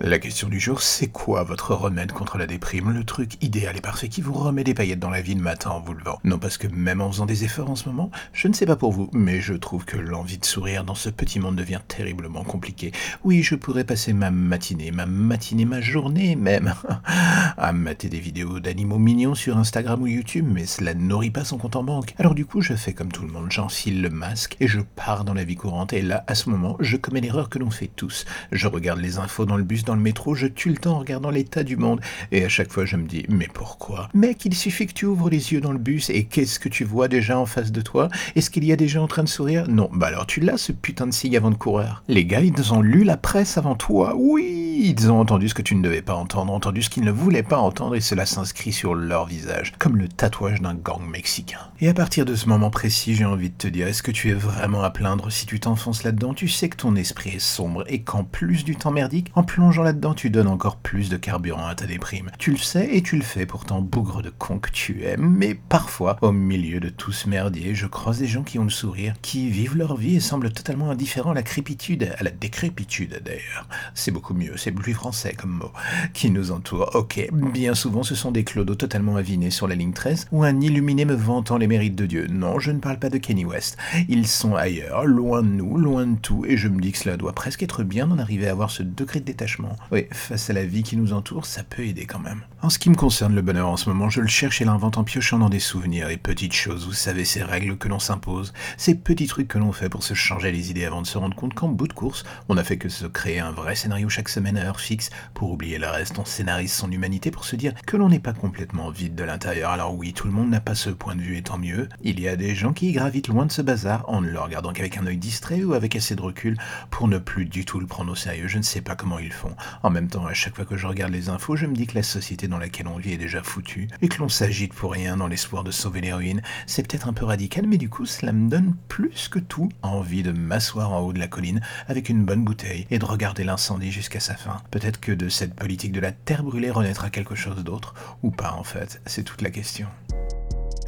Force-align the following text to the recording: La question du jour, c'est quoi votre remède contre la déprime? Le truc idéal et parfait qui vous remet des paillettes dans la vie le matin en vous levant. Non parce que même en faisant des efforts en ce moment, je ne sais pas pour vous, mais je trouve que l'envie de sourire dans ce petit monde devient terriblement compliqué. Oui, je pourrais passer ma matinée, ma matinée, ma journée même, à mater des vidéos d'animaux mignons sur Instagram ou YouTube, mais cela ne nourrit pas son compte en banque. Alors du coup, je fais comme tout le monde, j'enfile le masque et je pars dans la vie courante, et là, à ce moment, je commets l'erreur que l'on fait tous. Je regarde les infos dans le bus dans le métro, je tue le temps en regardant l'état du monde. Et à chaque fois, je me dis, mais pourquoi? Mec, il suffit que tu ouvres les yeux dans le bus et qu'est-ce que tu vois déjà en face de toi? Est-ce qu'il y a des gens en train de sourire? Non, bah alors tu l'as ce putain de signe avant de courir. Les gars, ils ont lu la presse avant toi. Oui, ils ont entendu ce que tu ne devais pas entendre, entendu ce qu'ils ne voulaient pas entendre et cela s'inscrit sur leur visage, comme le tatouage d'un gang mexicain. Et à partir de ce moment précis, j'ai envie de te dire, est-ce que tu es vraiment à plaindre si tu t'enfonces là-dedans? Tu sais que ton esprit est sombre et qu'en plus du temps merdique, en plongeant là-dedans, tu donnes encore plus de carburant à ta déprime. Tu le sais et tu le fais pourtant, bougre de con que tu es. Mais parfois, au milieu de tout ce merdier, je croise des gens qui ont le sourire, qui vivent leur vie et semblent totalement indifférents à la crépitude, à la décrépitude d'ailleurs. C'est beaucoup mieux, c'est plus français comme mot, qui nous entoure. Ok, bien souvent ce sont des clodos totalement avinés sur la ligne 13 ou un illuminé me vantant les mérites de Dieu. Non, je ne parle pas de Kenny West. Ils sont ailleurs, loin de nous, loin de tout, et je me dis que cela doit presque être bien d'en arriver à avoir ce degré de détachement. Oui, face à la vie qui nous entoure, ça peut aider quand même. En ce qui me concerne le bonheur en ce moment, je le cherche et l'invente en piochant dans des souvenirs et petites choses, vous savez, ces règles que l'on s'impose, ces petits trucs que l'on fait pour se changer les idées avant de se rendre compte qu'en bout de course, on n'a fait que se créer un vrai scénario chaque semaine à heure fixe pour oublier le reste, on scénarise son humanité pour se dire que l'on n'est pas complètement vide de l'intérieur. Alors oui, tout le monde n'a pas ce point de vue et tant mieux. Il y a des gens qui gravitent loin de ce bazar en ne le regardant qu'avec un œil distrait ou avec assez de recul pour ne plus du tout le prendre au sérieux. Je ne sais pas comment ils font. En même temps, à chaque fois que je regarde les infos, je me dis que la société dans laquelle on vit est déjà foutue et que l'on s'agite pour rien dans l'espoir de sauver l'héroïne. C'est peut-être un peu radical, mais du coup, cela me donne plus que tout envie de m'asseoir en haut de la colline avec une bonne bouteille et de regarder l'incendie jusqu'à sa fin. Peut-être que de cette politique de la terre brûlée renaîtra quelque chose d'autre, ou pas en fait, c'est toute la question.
La 0.00 0.18
question 0.18 0.50
du 0.50 0.60
jour, 0.60 0.82
c'est 0.82 1.06
quoi 1.06 1.42
votre 1.42 1.74
remède 1.74 2.12
contre 2.12 2.36
la 2.36 2.46
déprime? 2.46 2.90
Le 2.90 3.02
truc 3.02 3.42
idéal 3.42 3.78
et 3.78 3.80
parfait 3.80 4.10
qui 4.10 4.20
vous 4.20 4.34
remet 4.34 4.62
des 4.62 4.74
paillettes 4.74 4.98
dans 4.98 5.08
la 5.08 5.22
vie 5.22 5.34
le 5.34 5.40
matin 5.40 5.70
en 5.70 5.80
vous 5.80 5.94
levant. 5.94 6.18
Non 6.22 6.38
parce 6.38 6.58
que 6.58 6.66
même 6.66 7.00
en 7.00 7.10
faisant 7.10 7.24
des 7.24 7.44
efforts 7.44 7.70
en 7.70 7.76
ce 7.76 7.88
moment, 7.88 8.10
je 8.34 8.46
ne 8.46 8.52
sais 8.52 8.66
pas 8.66 8.76
pour 8.76 8.92
vous, 8.92 9.08
mais 9.14 9.40
je 9.40 9.54
trouve 9.54 9.86
que 9.86 9.96
l'envie 9.96 10.36
de 10.36 10.44
sourire 10.44 10.84
dans 10.84 10.94
ce 10.94 11.08
petit 11.08 11.40
monde 11.40 11.56
devient 11.56 11.80
terriblement 11.88 12.44
compliqué. 12.44 12.92
Oui, 13.24 13.42
je 13.42 13.54
pourrais 13.54 13.84
passer 13.84 14.12
ma 14.12 14.30
matinée, 14.30 14.90
ma 14.90 15.06
matinée, 15.06 15.64
ma 15.64 15.80
journée 15.80 16.36
même, 16.36 16.74
à 17.56 17.72
mater 17.72 18.10
des 18.10 18.20
vidéos 18.20 18.60
d'animaux 18.60 18.98
mignons 18.98 19.34
sur 19.34 19.56
Instagram 19.56 20.02
ou 20.02 20.08
YouTube, 20.08 20.46
mais 20.46 20.66
cela 20.66 20.92
ne 20.92 21.00
nourrit 21.00 21.30
pas 21.30 21.44
son 21.44 21.56
compte 21.56 21.76
en 21.76 21.84
banque. 21.84 22.14
Alors 22.18 22.34
du 22.34 22.44
coup, 22.44 22.60
je 22.60 22.74
fais 22.74 22.92
comme 22.92 23.10
tout 23.10 23.22
le 23.22 23.32
monde, 23.32 23.50
j'enfile 23.50 24.02
le 24.02 24.10
masque 24.10 24.58
et 24.60 24.68
je 24.68 24.80
pars 24.80 25.24
dans 25.24 25.34
la 25.34 25.44
vie 25.44 25.56
courante, 25.56 25.94
et 25.94 26.02
là, 26.02 26.22
à 26.26 26.34
ce 26.34 26.50
moment, 26.50 26.76
je 26.80 26.98
commets 26.98 27.22
l'erreur 27.22 27.48
que 27.48 27.58
l'on 27.58 27.70
fait 27.70 27.90
tous. 27.96 28.26
Je 28.52 28.68
regarde 28.68 29.00
les 29.00 29.16
infos 29.16 29.46
dans 29.46 29.56
le 29.56 29.64
bus 29.64 29.85
dans 29.86 29.94
le 29.94 30.00
métro, 30.00 30.34
je 30.34 30.46
tue 30.46 30.68
le 30.68 30.76
temps 30.76 30.96
en 30.96 30.98
regardant 30.98 31.30
l'état 31.30 31.62
du 31.62 31.76
monde. 31.76 32.00
Et 32.32 32.44
à 32.44 32.48
chaque 32.48 32.72
fois, 32.72 32.84
je 32.84 32.96
me 32.96 33.06
dis, 33.06 33.24
mais 33.28 33.48
pourquoi? 33.52 34.08
Mec, 34.12 34.44
il 34.44 34.54
suffit 34.54 34.86
que 34.86 34.92
tu 34.92 35.06
ouvres 35.06 35.30
les 35.30 35.52
yeux 35.52 35.60
dans 35.60 35.72
le 35.72 35.78
bus 35.78 36.10
et 36.10 36.24
qu'est-ce 36.24 36.58
que 36.58 36.68
tu 36.68 36.84
vois 36.84 37.08
déjà 37.08 37.38
en 37.38 37.46
face 37.46 37.72
de 37.72 37.80
toi? 37.80 38.08
Est-ce 38.34 38.50
qu'il 38.50 38.64
y 38.64 38.72
a 38.72 38.76
des 38.76 38.88
gens 38.88 39.04
en 39.04 39.08
train 39.08 39.22
de 39.24 39.28
sourire? 39.28 39.66
Non, 39.68 39.88
bah 39.92 40.08
alors 40.08 40.26
tu 40.26 40.40
l'as 40.40 40.58
ce 40.58 40.72
putain 40.72 41.06
de 41.06 41.12
signe 41.12 41.36
avant 41.36 41.50
de 41.50 41.56
courir. 41.56 42.02
Les 42.08 42.24
gars, 42.24 42.40
ils 42.40 42.72
ont 42.72 42.82
lu 42.82 43.04
la 43.04 43.16
presse 43.16 43.56
avant 43.56 43.76
toi. 43.76 44.14
Oui, 44.16 44.94
ils 44.98 45.10
ont 45.10 45.20
entendu 45.20 45.48
ce 45.48 45.54
que 45.54 45.62
tu 45.62 45.76
ne 45.76 45.82
devais 45.82 46.02
pas 46.02 46.14
entendre, 46.14 46.52
entendu 46.52 46.82
ce 46.82 46.90
qu'ils 46.90 47.04
ne 47.04 47.12
voulaient 47.12 47.42
pas 47.42 47.58
entendre 47.58 47.94
et 47.94 48.00
cela 48.00 48.26
s'inscrit 48.26 48.72
sur 48.72 48.94
leur 48.94 49.26
visage, 49.26 49.72
comme 49.78 49.96
le 49.96 50.08
tatouage 50.08 50.60
d'un 50.60 50.74
gang 50.74 51.02
mexicain. 51.08 51.60
Et 51.80 51.88
à 51.88 51.94
partir 51.94 52.24
de 52.24 52.34
ce 52.34 52.48
moment 52.48 52.70
précis, 52.70 53.14
j'ai 53.14 53.24
envie 53.24 53.50
de 53.50 53.56
te 53.56 53.68
dire, 53.68 53.86
est-ce 53.86 54.02
que 54.02 54.10
tu 54.10 54.30
es 54.30 54.34
vraiment 54.34 54.82
à 54.82 54.90
plaindre 54.90 55.30
si 55.30 55.46
tu 55.46 55.60
t'enfonces 55.60 56.02
là-dedans? 56.02 56.34
Tu 56.34 56.48
sais 56.48 56.68
que 56.68 56.76
ton 56.76 56.96
esprit 56.96 57.30
est 57.36 57.38
sombre 57.38 57.84
et 57.86 58.00
qu'en 58.00 58.24
plus 58.24 58.64
du 58.64 58.76
temps 58.76 58.90
merdique, 58.90 59.30
en 59.34 59.42
plongeant 59.42 59.75
là-dedans, 59.82 60.14
tu 60.14 60.30
donnes 60.30 60.48
encore 60.48 60.76
plus 60.76 61.08
de 61.08 61.16
carburant 61.16 61.66
à 61.66 61.74
ta 61.74 61.86
déprime. 61.86 62.30
Tu 62.38 62.50
le 62.50 62.56
sais 62.56 62.88
et 62.96 63.02
tu 63.02 63.16
le 63.16 63.22
fais 63.22 63.46
pourtant, 63.46 63.80
bougre 63.80 64.22
de 64.22 64.30
con 64.30 64.58
que 64.58 64.70
tu 64.70 65.04
es. 65.04 65.16
Mais 65.16 65.54
parfois, 65.54 66.16
au 66.22 66.32
milieu 66.32 66.80
de 66.80 66.88
tout 66.88 67.12
ce 67.12 67.28
merdier, 67.28 67.74
je 67.74 67.86
croise 67.86 68.18
des 68.18 68.26
gens 68.26 68.42
qui 68.42 68.58
ont 68.58 68.64
le 68.64 68.70
sourire, 68.70 69.14
qui 69.22 69.48
vivent 69.50 69.76
leur 69.76 69.96
vie 69.96 70.16
et 70.16 70.20
semblent 70.20 70.52
totalement 70.52 70.90
indifférents 70.90 71.32
à 71.32 71.34
la 71.34 71.42
crépitude, 71.42 72.10
à 72.18 72.22
la 72.22 72.30
décrépitude 72.30 73.20
d'ailleurs. 73.24 73.68
C'est 73.94 74.10
beaucoup 74.10 74.34
mieux, 74.34 74.56
c'est 74.56 74.72
plus 74.72 74.94
français 74.94 75.34
comme 75.34 75.50
mot, 75.50 75.72
qui 76.12 76.30
nous 76.30 76.52
entoure. 76.52 76.90
Ok, 76.94 77.28
bien 77.32 77.74
souvent 77.74 78.02
ce 78.02 78.14
sont 78.14 78.32
des 78.32 78.44
clodos 78.44 78.74
totalement 78.74 79.16
avinés 79.16 79.50
sur 79.50 79.66
la 79.66 79.74
ligne 79.74 79.92
13 79.92 80.28
ou 80.32 80.44
un 80.44 80.60
illuminé 80.60 81.04
me 81.04 81.14
vantant 81.14 81.56
les 81.56 81.66
mérites 81.66 81.96
de 81.96 82.06
Dieu. 82.06 82.26
Non, 82.30 82.58
je 82.58 82.70
ne 82.70 82.78
parle 82.78 82.98
pas 82.98 83.10
de 83.10 83.18
Kenny 83.18 83.44
West. 83.44 83.76
Ils 84.08 84.26
sont 84.26 84.54
ailleurs, 84.54 85.04
loin 85.04 85.42
de 85.42 85.48
nous, 85.48 85.76
loin 85.76 86.06
de 86.06 86.18
tout, 86.18 86.44
et 86.46 86.56
je 86.56 86.68
me 86.68 86.80
dis 86.80 86.92
que 86.92 86.98
cela 86.98 87.16
doit 87.16 87.32
presque 87.32 87.62
être 87.62 87.82
bien 87.82 88.06
d'en 88.06 88.18
arriver 88.18 88.48
à 88.48 88.52
avoir 88.52 88.70
ce 88.70 88.82
degré 88.82 89.20
de 89.20 89.24
détachement. 89.24 89.65
Oui, 89.90 90.06
face 90.12 90.50
à 90.50 90.52
la 90.52 90.64
vie 90.64 90.82
qui 90.82 90.96
nous 90.96 91.12
entoure, 91.12 91.46
ça 91.46 91.62
peut 91.62 91.84
aider 91.84 92.06
quand 92.06 92.18
même. 92.18 92.42
En 92.62 92.70
ce 92.70 92.78
qui 92.78 92.90
me 92.90 92.94
concerne 92.94 93.34
le 93.34 93.42
bonheur 93.42 93.68
en 93.68 93.76
ce 93.76 93.88
moment, 93.88 94.08
je 94.08 94.20
le 94.20 94.26
cherche 94.26 94.60
et 94.60 94.64
l'invente 94.64 94.98
en 94.98 95.04
piochant 95.04 95.38
dans 95.38 95.48
des 95.48 95.60
souvenirs 95.60 96.10
et 96.10 96.16
petites 96.16 96.54
choses, 96.54 96.86
vous 96.86 96.92
savez, 96.92 97.24
ces 97.24 97.42
règles 97.42 97.76
que 97.76 97.88
l'on 97.88 97.98
s'impose, 97.98 98.52
ces 98.76 98.94
petits 98.94 99.26
trucs 99.26 99.48
que 99.48 99.58
l'on 99.58 99.72
fait 99.72 99.88
pour 99.88 100.02
se 100.02 100.14
changer 100.14 100.50
les 100.52 100.70
idées 100.70 100.84
avant 100.84 101.02
de 101.02 101.06
se 101.06 101.18
rendre 101.18 101.36
compte 101.36 101.54
qu'en 101.54 101.68
bout 101.68 101.88
de 101.88 101.92
course, 101.92 102.24
on 102.48 102.54
n'a 102.54 102.64
fait 102.64 102.78
que 102.78 102.88
se 102.88 103.06
créer 103.06 103.40
un 103.40 103.52
vrai 103.52 103.76
scénario 103.76 104.08
chaque 104.08 104.28
semaine 104.28 104.56
à 104.56 104.64
heure 104.64 104.80
fixe 104.80 105.10
pour 105.34 105.50
oublier 105.50 105.78
le 105.78 105.88
reste, 105.88 106.18
on 106.18 106.24
scénarise 106.24 106.72
son 106.72 106.90
humanité 106.90 107.30
pour 107.30 107.44
se 107.44 107.56
dire 107.56 107.72
que 107.86 107.96
l'on 107.96 108.08
n'est 108.08 108.18
pas 108.18 108.32
complètement 108.32 108.90
vide 108.90 109.14
de 109.14 109.24
l'intérieur. 109.24 109.70
Alors 109.70 109.94
oui, 109.94 110.12
tout 110.12 110.26
le 110.26 110.32
monde 110.32 110.50
n'a 110.50 110.60
pas 110.60 110.74
ce 110.74 110.90
point 110.90 111.14
de 111.14 111.20
vue 111.20 111.36
et 111.36 111.42
tant 111.42 111.58
mieux. 111.58 111.88
Il 112.02 112.20
y 112.20 112.28
a 112.28 112.36
des 112.36 112.54
gens 112.54 112.72
qui 112.72 112.92
gravitent 112.92 113.28
loin 113.28 113.46
de 113.46 113.52
ce 113.52 113.62
bazar 113.62 114.04
en 114.08 114.20
ne 114.20 114.28
le 114.28 114.40
regardant 114.40 114.72
qu'avec 114.72 114.98
un 114.98 115.06
œil 115.06 115.16
distrait 115.16 115.64
ou 115.64 115.74
avec 115.74 115.96
assez 115.96 116.14
de 116.14 116.22
recul 116.22 116.56
pour 116.90 117.08
ne 117.08 117.18
plus 117.18 117.46
du 117.46 117.64
tout 117.64 117.80
le 117.80 117.86
prendre 117.86 118.12
au 118.12 118.14
sérieux. 118.14 118.48
Je 118.48 118.58
ne 118.58 118.62
sais 118.62 118.80
pas 118.80 118.96
comment 118.96 119.18
ils 119.18 119.32
font. 119.32 119.55
En 119.82 119.90
même 119.90 120.08
temps, 120.08 120.26
à 120.26 120.34
chaque 120.34 120.56
fois 120.56 120.64
que 120.64 120.76
je 120.76 120.86
regarde 120.86 121.12
les 121.12 121.28
infos, 121.28 121.56
je 121.56 121.66
me 121.66 121.74
dis 121.74 121.86
que 121.86 121.94
la 121.94 122.02
société 122.02 122.48
dans 122.48 122.58
laquelle 122.58 122.88
on 122.88 122.98
vit 122.98 123.12
est 123.12 123.18
déjà 123.18 123.42
foutue 123.42 123.88
et 124.02 124.08
que 124.08 124.18
l'on 124.18 124.28
s'agite 124.28 124.74
pour 124.74 124.92
rien 124.92 125.16
dans 125.16 125.26
l'espoir 125.26 125.64
de 125.64 125.70
sauver 125.70 126.00
l'héroïne. 126.00 126.42
C'est 126.66 126.86
peut-être 126.86 127.08
un 127.08 127.12
peu 127.12 127.24
radical, 127.24 127.66
mais 127.66 127.78
du 127.78 127.88
coup, 127.88 128.06
cela 128.06 128.32
me 128.32 128.48
donne 128.48 128.74
plus 128.88 129.28
que 129.28 129.38
tout 129.38 129.68
envie 129.82 130.22
de 130.22 130.32
m'asseoir 130.32 130.92
en 130.92 131.00
haut 131.00 131.12
de 131.12 131.18
la 131.18 131.28
colline 131.28 131.60
avec 131.88 132.08
une 132.08 132.24
bonne 132.24 132.44
bouteille 132.44 132.86
et 132.90 132.98
de 132.98 133.04
regarder 133.04 133.44
l'incendie 133.44 133.92
jusqu'à 133.92 134.20
sa 134.20 134.34
fin. 134.34 134.62
Peut-être 134.70 135.00
que 135.00 135.12
de 135.12 135.28
cette 135.28 135.54
politique 135.54 135.92
de 135.92 136.00
la 136.00 136.12
terre 136.12 136.42
brûlée 136.42 136.70
renaîtra 136.70 137.10
quelque 137.10 137.34
chose 137.34 137.62
d'autre, 137.64 137.94
ou 138.22 138.30
pas 138.30 138.52
en 138.52 138.64
fait, 138.64 139.00
c'est 139.06 139.24
toute 139.24 139.42
la 139.42 139.50
question. 139.50 139.86